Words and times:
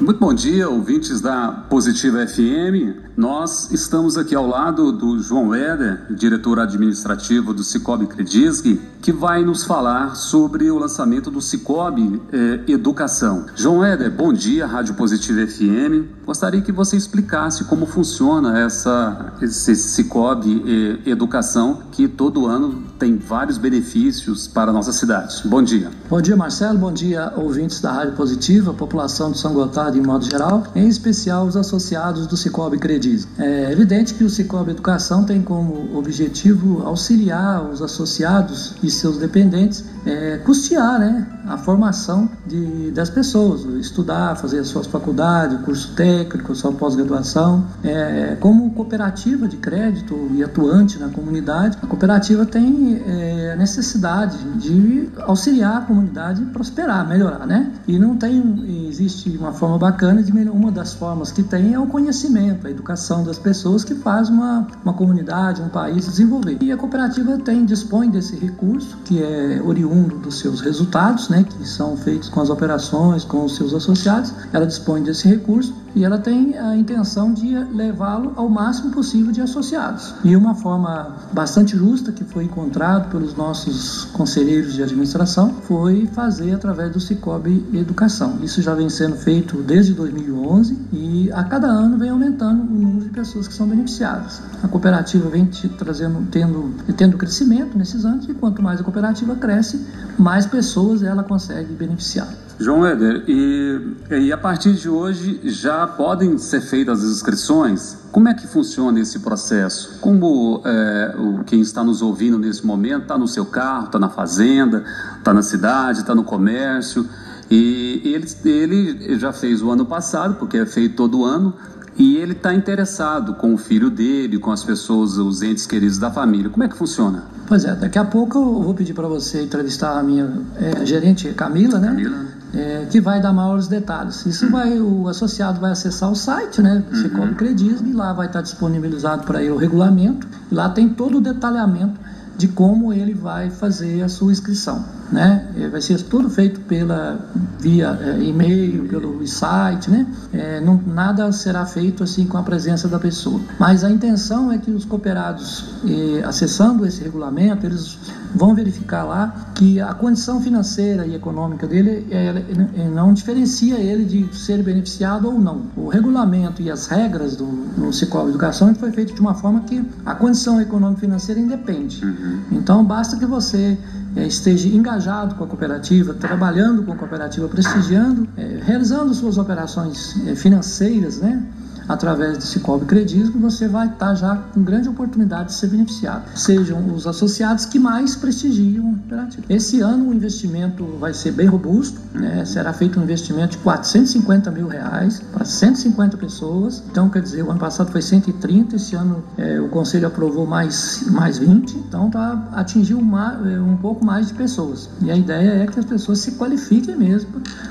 Muito 0.00 0.18
bom 0.18 0.32
dia, 0.32 0.66
ouvintes 0.66 1.20
da 1.20 1.48
Positiva 1.68 2.26
FM. 2.26 3.10
Nós 3.14 3.70
estamos 3.70 4.16
aqui 4.16 4.34
ao 4.34 4.46
lado 4.46 4.92
do 4.92 5.18
João 5.18 5.54
Éder, 5.54 6.06
diretor 6.08 6.58
administrativo 6.58 7.52
do 7.52 7.62
Cicobi 7.62 8.06
Credisg, 8.06 8.80
que 9.02 9.12
vai 9.12 9.44
nos 9.44 9.62
falar 9.62 10.14
sobre 10.14 10.70
o 10.70 10.78
lançamento 10.78 11.30
do 11.30 11.42
Cicobi 11.42 12.20
eh, 12.32 12.60
Educação. 12.68 13.44
João 13.54 13.84
Éder, 13.84 14.10
bom 14.10 14.32
dia, 14.32 14.66
Rádio 14.66 14.94
Positiva 14.94 15.46
FM. 15.46 16.24
Gostaria 16.24 16.62
que 16.62 16.72
você 16.72 16.96
explicasse 16.96 17.64
como 17.64 17.84
funciona 17.84 18.58
essa, 18.58 19.34
esse 19.42 19.76
Cicobi 19.76 20.98
eh, 21.04 21.10
Educação, 21.10 21.82
que 21.92 22.08
todo 22.08 22.46
ano 22.46 22.84
tem 22.98 23.18
vários 23.18 23.58
benefícios 23.58 24.48
para 24.48 24.70
a 24.70 24.74
nossa 24.74 24.92
cidade. 24.92 25.42
Bom 25.44 25.62
dia. 25.62 25.90
Bom 26.08 26.22
dia, 26.22 26.36
Marcelo. 26.36 26.78
Bom 26.78 26.92
dia, 26.92 27.34
ouvintes 27.36 27.82
da 27.82 27.92
Rádio 27.92 28.14
Positiva, 28.14 28.72
população 28.72 29.30
de 29.30 29.38
São 29.38 29.52
Gotardo 29.52 29.89
em 29.98 30.02
modo 30.02 30.24
geral, 30.24 30.64
em 30.74 30.88
especial 30.88 31.46
os 31.46 31.56
associados 31.56 32.26
do 32.26 32.36
Cicobi 32.36 32.78
Credis. 32.78 33.26
É 33.38 33.72
evidente 33.72 34.14
que 34.14 34.24
o 34.24 34.30
Cicobi 34.30 34.72
Educação 34.72 35.24
tem 35.24 35.42
como 35.42 35.96
objetivo 35.96 36.82
auxiliar 36.82 37.62
os 37.70 37.82
associados 37.82 38.74
e 38.82 38.90
seus 38.90 39.16
dependentes 39.18 39.84
é, 40.06 40.38
custear 40.38 40.98
né, 40.98 41.26
a 41.50 41.58
formação 41.58 42.28
de, 42.46 42.90
das 42.92 43.10
pessoas, 43.10 43.64
estudar, 43.80 44.36
fazer 44.36 44.60
as 44.60 44.68
suas 44.68 44.86
faculdades, 44.86 45.60
curso 45.62 45.94
técnico, 45.94 46.54
sua 46.54 46.72
pós-graduação. 46.72 47.66
É, 47.82 48.36
como 48.40 48.70
cooperativa 48.70 49.48
de 49.48 49.56
crédito 49.56 50.30
e 50.32 50.42
atuante 50.42 50.98
na 50.98 51.08
comunidade, 51.08 51.76
a 51.82 51.86
cooperativa 51.86 52.46
tem 52.46 53.02
é, 53.04 53.56
necessidade 53.56 54.38
de 54.58 55.08
auxiliar 55.18 55.78
a 55.78 55.80
comunidade 55.82 56.44
prosperar, 56.46 57.06
melhorar, 57.06 57.46
né? 57.46 57.72
E 57.86 57.98
não 57.98 58.16
tem, 58.16 58.86
existe 58.88 59.30
uma 59.36 59.52
forma 59.52 59.78
bacana 59.78 60.22
de 60.22 60.32
melhorar, 60.32 60.56
uma 60.56 60.70
das 60.70 60.94
formas 60.94 61.32
que 61.32 61.42
tem 61.42 61.74
é 61.74 61.78
o 61.78 61.86
conhecimento, 61.86 62.66
a 62.66 62.70
educação 62.70 63.24
das 63.24 63.38
pessoas 63.38 63.84
que 63.84 63.94
faz 63.94 64.28
uma, 64.28 64.66
uma 64.84 64.94
comunidade, 64.94 65.60
um 65.60 65.68
país 65.68 66.06
desenvolver. 66.06 66.58
E 66.60 66.70
a 66.70 66.76
cooperativa 66.76 67.38
tem, 67.38 67.64
dispõe 67.64 68.08
desse 68.10 68.36
recurso, 68.36 68.96
que 69.04 69.22
é 69.22 69.60
oriundo 69.64 70.18
dos 70.18 70.38
seus 70.38 70.60
resultados, 70.60 71.28
né? 71.28 71.39
Que 71.44 71.66
são 71.66 71.96
feitos 71.96 72.28
com 72.28 72.40
as 72.40 72.50
operações, 72.50 73.24
com 73.24 73.44
os 73.44 73.56
seus 73.56 73.74
associados, 73.74 74.32
ela 74.52 74.66
dispõe 74.66 75.02
desse 75.02 75.28
recurso 75.28 75.74
e 75.94 76.04
ela 76.04 76.18
tem 76.18 76.56
a 76.56 76.76
intenção 76.76 77.32
de 77.32 77.48
levá-lo 77.72 78.32
ao 78.36 78.48
máximo 78.48 78.90
possível 78.90 79.32
de 79.32 79.40
associados. 79.40 80.14
E 80.22 80.36
uma 80.36 80.54
forma 80.54 81.16
bastante 81.32 81.76
justa 81.76 82.12
que 82.12 82.24
foi 82.24 82.44
encontrado 82.44 83.10
pelos 83.10 83.34
nossos 83.36 84.04
conselheiros 84.12 84.74
de 84.74 84.82
administração 84.82 85.54
foi 85.62 86.06
fazer 86.12 86.54
através 86.54 86.92
do 86.92 87.00
Cicobi 87.00 87.64
Educação. 87.72 88.38
Isso 88.42 88.62
já 88.62 88.74
vem 88.74 88.88
sendo 88.88 89.16
feito 89.16 89.62
desde 89.62 89.92
2011 89.94 90.78
e 90.92 91.30
a 91.32 91.42
cada 91.44 91.66
ano 91.66 91.98
vem 91.98 92.10
aumentando 92.10 92.62
o 92.62 92.66
número 92.66 93.04
de 93.04 93.10
pessoas 93.10 93.48
que 93.48 93.54
são 93.54 93.66
beneficiadas. 93.66 94.40
A 94.62 94.68
cooperativa 94.68 95.28
vem 95.28 95.48
trazendo, 95.78 96.26
tendo, 96.30 96.74
tendo 96.96 97.16
crescimento 97.16 97.76
nesses 97.76 98.04
anos 98.04 98.28
e 98.28 98.34
quanto 98.34 98.62
mais 98.62 98.80
a 98.80 98.84
cooperativa 98.84 99.34
cresce, 99.34 99.84
mais 100.18 100.46
pessoas 100.46 101.02
ela 101.02 101.19
consegue 101.22 101.72
beneficiar. 101.72 102.28
João 102.58 102.84
Éder, 102.84 103.24
e, 103.26 103.96
e 104.10 104.32
a 104.32 104.36
partir 104.36 104.74
de 104.74 104.86
hoje 104.86 105.40
já 105.44 105.86
podem 105.86 106.36
ser 106.36 106.60
feitas 106.60 107.02
as 107.02 107.10
inscrições? 107.10 107.96
Como 108.12 108.28
é 108.28 108.34
que 108.34 108.46
funciona 108.46 109.00
esse 109.00 109.20
processo? 109.20 109.98
Como 109.98 110.60
é, 110.66 111.14
o, 111.16 111.44
quem 111.44 111.62
está 111.62 111.82
nos 111.82 112.02
ouvindo 112.02 112.38
nesse 112.38 112.66
momento 112.66 113.02
está 113.02 113.16
no 113.16 113.26
seu 113.26 113.46
carro, 113.46 113.86
está 113.86 113.98
na 113.98 114.10
fazenda, 114.10 114.84
está 115.18 115.32
na 115.32 115.42
cidade, 115.42 116.00
está 116.00 116.14
no 116.14 116.22
comércio, 116.22 117.08
e 117.50 118.02
ele, 118.04 118.26
ele 118.44 119.18
já 119.18 119.32
fez 119.32 119.62
o 119.62 119.70
ano 119.70 119.86
passado, 119.86 120.34
porque 120.34 120.58
é 120.58 120.66
feito 120.66 120.94
todo 120.94 121.24
ano, 121.24 121.54
e 122.00 122.16
ele 122.16 122.32
está 122.32 122.54
interessado 122.54 123.34
com 123.34 123.52
o 123.52 123.58
filho 123.58 123.90
dele, 123.90 124.38
com 124.38 124.50
as 124.50 124.64
pessoas, 124.64 125.18
os 125.18 125.42
entes 125.42 125.66
queridos 125.66 125.98
da 125.98 126.10
família. 126.10 126.48
Como 126.48 126.64
é 126.64 126.68
que 126.68 126.74
funciona? 126.74 127.24
Pois 127.46 127.62
é, 127.66 127.74
daqui 127.74 127.98
a 127.98 128.04
pouco 128.06 128.38
eu 128.38 128.62
vou 128.62 128.72
pedir 128.72 128.94
para 128.94 129.06
você 129.06 129.42
entrevistar 129.42 129.98
a 129.98 130.02
minha 130.02 130.40
é, 130.56 130.86
gerente 130.86 131.28
Camila, 131.34 131.78
né? 131.78 131.88
Camila 131.88 132.26
é, 132.54 132.86
que 132.90 133.02
vai 133.02 133.20
dar 133.20 133.34
maiores 133.34 133.68
detalhes. 133.68 134.24
Isso 134.24 134.46
uhum. 134.46 134.50
vai, 134.50 134.80
o 134.80 135.08
associado 135.08 135.60
vai 135.60 135.72
acessar 135.72 136.10
o 136.10 136.16
site, 136.16 136.62
né? 136.62 136.82
Você 136.90 137.06
uhum. 137.08 137.34
Credismo 137.34 137.88
e 137.88 137.92
lá 137.92 138.14
vai 138.14 138.28
estar 138.28 138.40
disponibilizado 138.40 139.24
para 139.24 139.42
ele 139.42 139.52
o 139.52 139.56
regulamento. 139.58 140.26
Lá 140.50 140.70
tem 140.70 140.88
todo 140.88 141.18
o 141.18 141.20
detalhamento 141.20 142.00
de 142.34 142.48
como 142.48 142.94
ele 142.94 143.12
vai 143.12 143.50
fazer 143.50 144.02
a 144.02 144.08
sua 144.08 144.32
inscrição, 144.32 144.82
né? 145.12 145.48
É, 145.58 145.68
vai 145.68 145.80
ser 145.80 146.00
tudo 146.02 146.30
feito 146.30 146.60
pela 146.60 147.18
via 147.58 147.98
é, 148.00 148.22
e-mail, 148.22 148.88
pelo 148.88 149.26
site, 149.26 149.90
né? 149.90 150.06
É, 150.32 150.60
não, 150.60 150.80
nada 150.86 151.30
será 151.32 151.66
feito 151.66 152.02
assim 152.02 152.26
com 152.26 152.38
a 152.38 152.42
presença 152.42 152.88
da 152.88 152.98
pessoa. 152.98 153.40
Mas 153.58 153.84
a 153.84 153.90
intenção 153.90 154.50
é 154.50 154.58
que 154.58 154.70
os 154.70 154.84
cooperados, 154.84 155.64
é, 155.86 156.24
acessando 156.24 156.86
esse 156.86 157.02
regulamento, 157.02 157.66
eles 157.66 157.98
vão 158.34 158.54
verificar 158.54 159.04
lá 159.04 159.52
que 159.54 159.80
a 159.80 159.92
condição 159.92 160.40
financeira 160.40 161.06
e 161.06 161.14
econômica 161.14 161.66
dele 161.66 162.06
é, 162.10 162.88
não 162.88 163.12
diferencia 163.12 163.76
ele 163.76 164.04
de 164.04 164.36
ser 164.36 164.62
beneficiado 164.62 165.28
ou 165.28 165.38
não. 165.38 165.62
O 165.76 165.88
regulamento 165.88 166.62
e 166.62 166.70
as 166.70 166.86
regras 166.86 167.36
do 167.36 167.60
no 167.76 167.92
Cicobi 167.92 168.30
Educação 168.30 168.74
foi 168.74 168.92
feito 168.92 169.14
de 169.14 169.20
uma 169.20 169.34
forma 169.34 169.60
que 169.60 169.84
a 170.04 170.14
condição 170.14 170.60
econômica 170.60 171.00
financeira 171.00 171.40
independe. 171.40 172.04
Uhum. 172.04 172.40
Então, 172.52 172.84
basta 172.84 173.16
que 173.16 173.26
você 173.26 173.78
esteja 174.16 174.68
engajado 174.68 175.34
com 175.34 175.44
a 175.44 175.46
cooperativa, 175.46 176.14
trabalhando 176.14 176.82
com 176.82 176.92
a 176.92 176.96
cooperativa, 176.96 177.48
prestigiando, 177.48 178.28
é, 178.36 178.60
realizando 178.62 179.14
suas 179.14 179.38
operações 179.38 180.16
é, 180.26 180.34
financeiras, 180.34 181.18
né? 181.18 181.42
Através 181.90 182.38
do 182.38 182.44
Cicobi 182.44 182.84
Credismo, 182.84 183.40
você 183.40 183.66
vai 183.66 183.88
estar 183.88 184.14
já 184.14 184.36
com 184.36 184.62
grande 184.62 184.88
oportunidade 184.88 185.48
de 185.48 185.54
ser 185.54 185.66
beneficiado. 185.66 186.22
Sejam 186.36 186.94
os 186.94 187.04
associados 187.04 187.64
que 187.64 187.80
mais 187.80 188.14
prestigiam 188.14 188.90
a 188.90 188.98
cooperativa. 188.98 189.46
Esse 189.48 189.80
ano 189.80 190.08
o 190.08 190.14
investimento 190.14 190.84
vai 191.00 191.12
ser 191.12 191.32
bem 191.32 191.48
robusto, 191.48 192.00
né? 192.14 192.44
será 192.44 192.72
feito 192.72 193.00
um 193.00 193.02
investimento 193.02 193.52
de 193.52 193.58
450 193.58 194.50
mil 194.52 194.68
reais 194.68 195.20
para 195.32 195.44
150 195.44 196.16
pessoas. 196.16 196.80
Então, 196.90 197.08
quer 197.08 197.22
dizer, 197.22 197.42
o 197.42 197.50
ano 197.50 197.58
passado 197.58 197.90
foi 197.90 198.02
130, 198.02 198.76
esse 198.76 198.94
ano 198.94 199.24
é, 199.36 199.60
o 199.60 199.68
Conselho 199.68 200.06
aprovou 200.06 200.46
mais, 200.46 201.04
mais 201.10 201.38
20, 201.38 201.76
então 201.76 202.08
tá, 202.08 202.48
atingiu 202.52 202.98
uma, 202.98 203.40
é, 203.44 203.60
um 203.60 203.76
pouco 203.76 204.04
mais 204.04 204.28
de 204.28 204.34
pessoas. 204.34 204.88
E 205.02 205.10
a 205.10 205.16
ideia 205.16 205.64
é 205.64 205.66
que 205.66 205.78
as 205.78 205.84
pessoas 205.84 206.20
se 206.20 206.32
qualifiquem 206.32 206.96
mesmo 206.96 207.30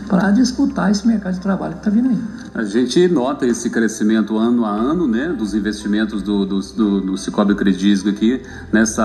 para 0.09 0.29
disputar 0.31 0.91
esse 0.91 1.08
mercado 1.08 1.35
de 1.35 1.40
trabalho 1.40 1.74
que 1.75 1.79
está 1.79 1.90
vindo 1.90 2.09
aí. 2.09 2.19
A 2.53 2.63
gente 2.63 3.08
nota 3.08 3.46
esse 3.46 3.69
crescimento 3.69 4.09
ano 4.16 4.66
a 4.66 4.72
ano, 4.72 5.08
né, 5.08 5.30
dos 5.30 5.53
investimentos 5.53 6.22
do, 6.22 6.46
do, 6.46 6.59
do, 6.59 7.02
do 7.02 7.18
Cicobi 7.18 7.56
Credisco 7.56 8.09
aqui 8.09 8.42
nessa 8.72 9.03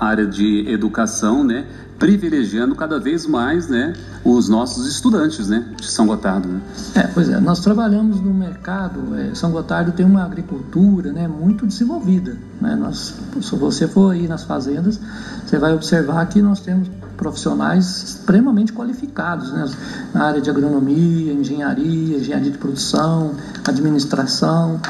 área 0.00 0.26
de 0.26 0.68
educação, 0.68 1.44
né, 1.44 1.66
privilegiando 1.98 2.74
cada 2.74 2.98
vez 2.98 3.26
mais, 3.26 3.68
né, 3.68 3.94
os 4.24 4.48
nossos 4.48 4.86
estudantes, 4.86 5.48
né, 5.48 5.64
de 5.76 5.86
São 5.86 6.06
Gotardo. 6.06 6.48
Né? 6.48 6.60
É, 6.96 7.02
pois 7.08 7.28
é, 7.28 7.38
nós 7.40 7.60
trabalhamos 7.60 8.20
no 8.20 8.34
mercado, 8.34 9.14
é, 9.16 9.34
São 9.34 9.50
Gotardo 9.50 9.92
tem 9.92 10.04
uma 10.04 10.24
agricultura, 10.24 11.12
né, 11.12 11.28
muito 11.28 11.66
desenvolvida, 11.66 12.36
né, 12.60 12.74
nós, 12.74 13.14
se 13.40 13.56
você 13.56 13.86
for 13.86 14.12
aí 14.12 14.26
nas 14.26 14.44
fazendas, 14.44 15.00
você 15.46 15.58
vai 15.58 15.72
observar 15.72 16.26
que 16.26 16.42
nós 16.42 16.60
temos 16.60 16.88
profissionais 17.14 18.02
extremamente 18.02 18.72
qualificados 18.72 19.52
né? 19.52 19.70
na 20.12 20.24
área 20.24 20.40
de 20.40 20.50
agronomia, 20.50 21.32
engenharia, 21.32 22.18
engenharia 22.18 22.50
de 22.50 22.58
produção, 22.58 23.34
administração. 23.66 24.80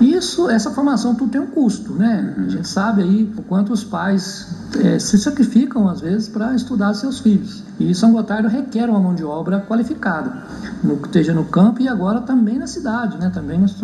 Isso, 0.00 0.50
essa 0.50 0.70
formação 0.70 1.14
tudo 1.14 1.30
tem 1.30 1.40
um 1.40 1.46
custo, 1.46 1.92
né? 1.92 2.34
A 2.38 2.48
gente 2.48 2.66
sabe 2.66 3.02
aí 3.02 3.32
o 3.36 3.42
quanto 3.42 3.72
os 3.72 3.84
pais 3.84 4.48
é, 4.82 4.98
se 4.98 5.18
sacrificam 5.18 5.88
às 5.88 6.00
vezes 6.00 6.28
para 6.28 6.54
estudar 6.54 6.94
seus 6.94 7.18
filhos. 7.18 7.62
E 7.78 7.94
São 7.94 8.12
Gotardo 8.12 8.48
requer 8.48 8.88
uma 8.88 9.00
mão 9.00 9.14
de 9.14 9.24
obra 9.24 9.60
qualificada, 9.60 10.44
no, 10.82 10.94
esteja 10.94 11.34
no 11.34 11.44
campo 11.44 11.82
e 11.82 11.88
agora 11.88 12.20
também 12.20 12.58
na 12.58 12.66
cidade, 12.66 13.18
né? 13.18 13.30
Também 13.34 13.58
nós, 13.58 13.74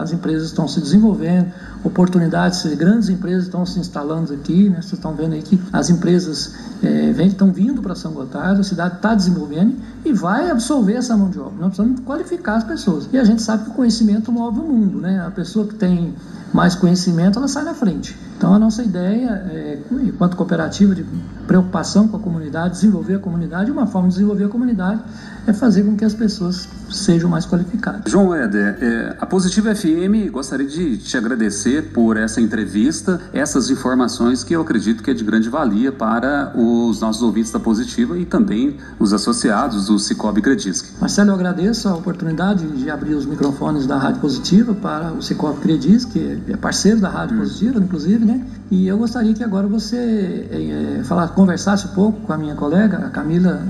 as 0.00 0.12
empresas 0.12 0.48
estão 0.48 0.66
se 0.66 0.80
desenvolvendo, 0.80 1.52
oportunidades, 1.82 2.64
grandes 2.74 3.08
empresas 3.08 3.44
estão 3.44 3.66
se 3.66 3.78
instalando 3.78 4.32
aqui, 4.32 4.70
né? 4.70 4.76
Vocês 4.76 4.94
estão 4.94 5.14
vendo 5.14 5.34
aí 5.34 5.42
que 5.42 5.60
as 5.72 5.90
empresas 5.90 6.54
é, 6.82 7.10
estão 7.26 7.52
vindo 7.52 7.82
para 7.82 7.94
São 7.94 8.12
Gotardo, 8.12 8.60
a 8.60 8.64
cidade 8.64 8.96
está 8.96 9.14
desenvolvendo 9.14 9.74
e 10.04 10.12
vai 10.12 10.50
absorver 10.50 10.94
essa 10.94 11.16
mão 11.16 11.28
de 11.28 11.38
obra. 11.38 11.54
Nós 11.58 11.74
precisamos 11.74 12.00
qualificar 12.00 12.56
as 12.56 12.64
pessoas. 12.64 13.08
E 13.12 13.18
a 13.18 13.24
gente 13.24 13.42
sabe 13.42 13.64
que 13.64 13.70
o 13.70 13.74
conhecimento 13.74 14.32
move 14.32 14.60
o 14.60 14.64
mundo, 14.64 15.00
né? 15.00 15.22
A 15.26 15.30
pessoa 15.30 15.66
que 15.66 15.74
tem 15.74 16.14
mais 16.52 16.74
conhecimento, 16.74 17.38
ela 17.38 17.48
sai 17.48 17.64
na 17.64 17.74
frente. 17.74 18.16
Então 18.36 18.54
a 18.54 18.58
nossa 18.58 18.82
ideia, 18.82 19.44
é, 19.50 19.78
enquanto 20.02 20.33
cooperativa 20.34 20.94
de 20.94 21.04
preocupação 21.46 22.08
com 22.08 22.16
a 22.16 22.20
comunidade, 22.20 22.74
desenvolver 22.74 23.14
a 23.14 23.18
comunidade, 23.18 23.70
uma 23.70 23.86
forma 23.86 24.08
de 24.08 24.14
desenvolver 24.14 24.44
a 24.44 24.48
comunidade 24.48 25.02
é 25.46 25.52
fazer 25.52 25.82
com 25.82 25.96
que 25.96 26.04
as 26.04 26.14
pessoas 26.14 26.68
sejam 26.90 27.28
mais 27.28 27.44
qualificadas. 27.46 28.10
João 28.10 28.34
Éder, 28.34 28.78
é, 28.80 29.16
a 29.20 29.26
Positiva 29.26 29.74
FM 29.74 30.30
gostaria 30.30 30.66
de 30.66 30.96
te 30.98 31.16
agradecer 31.16 31.92
por 31.92 32.16
essa 32.16 32.40
entrevista, 32.40 33.20
essas 33.32 33.68
informações 33.70 34.42
que 34.44 34.54
eu 34.54 34.62
acredito 34.62 35.02
que 35.02 35.10
é 35.10 35.14
de 35.14 35.24
grande 35.24 35.48
valia 35.48 35.92
para 35.92 36.52
os 36.56 37.00
nossos 37.00 37.22
ouvintes 37.22 37.50
da 37.50 37.60
Positiva 37.60 38.18
e 38.18 38.24
também 38.24 38.76
os 38.98 39.12
associados 39.12 39.86
do 39.86 39.98
Cicobi 39.98 40.40
Credisc. 40.40 40.92
Marcelo, 41.00 41.30
eu 41.30 41.34
agradeço 41.34 41.88
a 41.88 41.94
oportunidade 41.94 42.66
de 42.66 42.90
abrir 42.90 43.14
os 43.14 43.26
microfones 43.26 43.86
da 43.86 43.98
Rádio 43.98 44.20
Positiva 44.20 44.74
para 44.74 45.12
o 45.12 45.22
Cicobi 45.22 45.60
Credisc, 45.60 46.10
que 46.10 46.42
é 46.48 46.56
parceiro 46.56 47.00
da 47.00 47.08
Rádio 47.08 47.36
hum. 47.36 47.40
Positiva, 47.40 47.78
inclusive, 47.78 48.24
né? 48.24 48.46
E 48.70 48.86
eu 48.86 48.96
gostaria 48.96 49.34
que 49.34 49.44
agora 49.44 49.66
você 49.66 50.48
é, 50.50 51.04
falar, 51.04 51.28
conversasse 51.28 51.86
um 51.86 51.90
pouco 51.90 52.20
com 52.20 52.32
a 52.32 52.38
minha 52.38 52.54
colega, 52.54 52.98
a 52.98 53.10
Camila, 53.10 53.62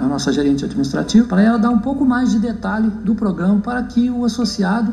a 0.00 0.06
nossa 0.06 0.32
gerente 0.32 0.64
administrativa, 0.64 1.26
para 1.26 1.42
ela 1.42 1.58
dar 1.58 1.70
um 1.70 1.78
pouco 1.78 2.04
mais 2.04 2.30
de 2.30 2.38
detalhe 2.38 2.88
do 3.04 3.14
programa 3.14 3.60
para 3.60 3.82
que 3.82 4.10
o 4.10 4.24
associado 4.24 4.92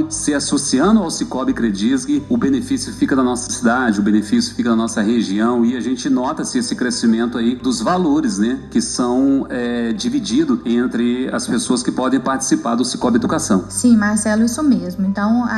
se 0.10 0.34
associando 0.34 1.02
ao 1.02 1.10
Cicobi 1.10 1.54
Credisg, 1.54 2.24
o 2.30 2.38
benefício 2.38 2.94
fica 2.94 3.16
na 3.16 3.24
nossa 3.24 3.52
cidade, 3.52 4.00
o 4.00 4.04
benefício 4.04 4.56
fica 4.56 4.70
na 4.70 4.76
nossa 4.76 5.02
região 5.02 5.66
e 5.66 5.76
a 5.76 5.80
gente 5.80 6.10
nota-se 6.10 6.58
esse 6.60 6.76
crescimento 6.76 7.38
aí 7.38 7.56
dos 7.56 7.82
valores, 7.82 8.38
né? 8.38 8.60
Que 8.70 8.82
são 8.82 9.46
é, 9.50 9.94
divididos 9.94 10.60
entre 10.66 11.30
as 11.34 11.48
pessoas 11.48 11.82
que 11.82 11.92
podem 11.92 12.20
participar 12.20 12.76
do 12.76 12.86
Cicobi 12.86 13.18
Educação. 13.18 13.66
Sim, 13.70 13.98
Marcelo, 13.98 14.44
isso 14.44 14.62
mesmo. 14.64 15.06
Então, 15.06 15.44
a, 15.44 15.50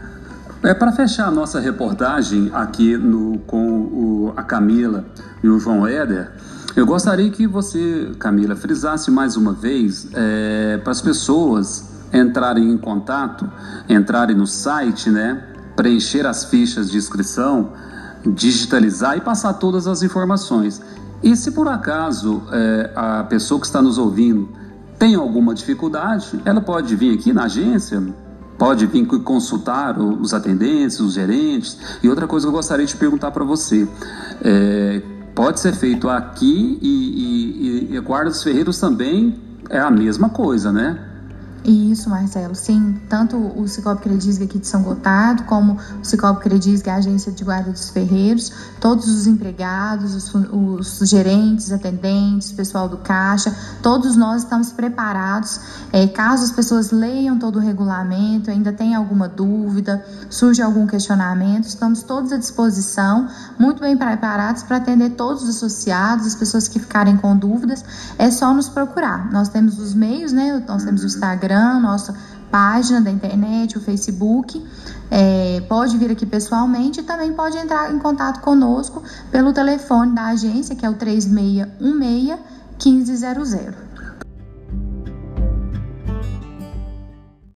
É 0.63 0.73
para 0.73 0.91
fechar 0.91 1.27
a 1.27 1.31
nossa 1.31 1.59
reportagem 1.59 2.49
aqui 2.51 2.97
no, 2.97 3.37
com 3.39 3.67
o, 3.67 4.33
a 4.35 4.41
Camila 4.41 5.05
e 5.43 5.47
o 5.47 5.59
João 5.59 5.85
Éder, 5.85 6.31
eu 6.75 6.85
gostaria 6.85 7.29
que 7.29 7.47
você, 7.47 8.11
Camila, 8.19 8.55
frisasse 8.55 9.09
mais 9.09 9.37
uma 9.37 9.53
vez 9.53 10.07
é, 10.13 10.77
para 10.83 10.91
as 10.91 11.01
pessoas 11.01 11.94
entrarem 12.15 12.71
em 12.71 12.77
contato, 12.77 13.49
entrarem 13.89 14.35
no 14.35 14.47
site, 14.47 15.09
né, 15.09 15.43
preencher 15.75 16.25
as 16.25 16.45
fichas 16.45 16.89
de 16.89 16.97
inscrição, 16.97 17.73
digitalizar 18.25 19.17
e 19.17 19.21
passar 19.21 19.53
todas 19.53 19.87
as 19.87 20.01
informações. 20.01 20.81
E 21.21 21.35
se 21.35 21.51
por 21.51 21.67
acaso 21.67 22.43
é, 22.51 22.91
a 22.95 23.23
pessoa 23.23 23.59
que 23.59 23.65
está 23.65 23.81
nos 23.81 23.97
ouvindo 23.97 24.49
tem 24.97 25.15
alguma 25.15 25.53
dificuldade, 25.53 26.39
ela 26.45 26.61
pode 26.61 26.95
vir 26.95 27.13
aqui 27.13 27.33
na 27.33 27.43
agência, 27.43 28.01
pode 28.57 28.85
vir 28.85 29.05
consultar 29.05 29.99
os 29.99 30.33
atendentes, 30.33 30.99
os 30.99 31.13
gerentes. 31.13 31.77
E 32.01 32.09
outra 32.09 32.27
coisa 32.27 32.45
que 32.45 32.49
eu 32.49 32.55
gostaria 32.55 32.85
de 32.85 32.95
perguntar 32.95 33.31
para 33.31 33.43
você, 33.43 33.87
é, 34.41 35.01
pode 35.33 35.59
ser 35.59 35.73
feito 35.73 36.07
aqui 36.07 36.79
e, 36.81 37.89
e, 37.91 37.95
e 37.95 37.99
Guarda 37.99 38.29
dos 38.29 38.41
Ferreiros 38.41 38.79
também 38.79 39.35
é 39.69 39.79
a 39.79 39.91
mesma 39.91 40.29
coisa, 40.29 40.71
né? 40.71 41.14
Isso, 41.67 42.11
Marcelo. 42.11 42.53
Sim, 42.53 43.01
tanto 43.09 43.35
o 43.37 43.67
Cicobi 43.67 43.99
Credisg 43.99 44.43
aqui 44.43 44.59
de 44.59 44.67
São 44.67 44.83
Gotardo, 44.83 45.45
como 45.45 45.79
o 45.99 46.05
Cicobi 46.05 46.39
Credisg, 46.39 46.87
a 46.87 46.97
agência 46.97 47.31
de 47.31 47.43
guarda 47.43 47.71
dos 47.71 47.89
ferreiros, 47.89 48.51
todos 48.79 49.07
os 49.07 49.25
empregados, 49.25 50.13
os, 50.13 50.31
os 51.01 51.09
gerentes, 51.09 51.71
atendentes, 51.71 52.51
pessoal 52.51 52.87
do 52.87 52.97
caixa, 52.97 53.51
todos 53.81 54.15
nós 54.15 54.43
estamos 54.43 54.71
preparados. 54.71 55.59
É, 55.91 56.05
caso 56.05 56.43
as 56.43 56.51
pessoas 56.51 56.91
leiam 56.91 57.39
todo 57.39 57.55
o 57.55 57.59
regulamento, 57.59 58.51
ainda 58.51 58.71
tenha 58.71 58.99
alguma 58.99 59.27
dúvida, 59.27 60.05
surge 60.29 60.61
algum 60.61 60.85
questionamento, 60.85 61.63
estamos 61.63 62.03
todos 62.03 62.31
à 62.31 62.37
disposição, 62.37 63.27
muito 63.57 63.81
bem 63.81 63.97
preparados 63.97 64.61
para 64.61 64.77
atender 64.77 65.11
todos 65.11 65.41
os 65.41 65.49
associados, 65.49 66.27
as 66.27 66.35
pessoas 66.35 66.67
que 66.67 66.77
ficarem 66.77 67.17
com 67.17 67.35
dúvidas, 67.35 67.83
é 68.19 68.29
só 68.29 68.53
nos 68.53 68.69
procurar. 68.69 69.31
Nós 69.31 69.49
temos 69.49 69.79
os 69.79 69.95
meios, 69.95 70.31
né? 70.31 70.63
Nós 70.67 70.83
temos 70.83 71.01
o 71.01 71.07
Instagram 71.07 71.54
Instagram, 71.55 71.79
nossa 71.79 72.13
página 72.51 73.01
da 73.01 73.09
internet, 73.09 73.77
o 73.77 73.81
Facebook. 73.81 74.63
É, 75.09 75.61
pode 75.69 75.97
vir 75.97 76.11
aqui 76.11 76.25
pessoalmente 76.25 76.99
e 76.99 77.03
também 77.03 77.31
pode 77.33 77.57
entrar 77.57 77.93
em 77.93 77.99
contato 77.99 78.41
conosco 78.41 79.01
pelo 79.31 79.53
telefone 79.53 80.13
da 80.13 80.27
agência, 80.27 80.75
que 80.75 80.85
é 80.85 80.89
o 80.89 80.93
3616 80.93 82.39
1500. 82.69 83.84